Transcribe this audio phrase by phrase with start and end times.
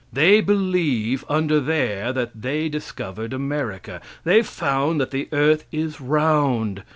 [0.11, 4.01] They believe, under there that they discovered America.
[4.23, 6.81] They found that the earth is round.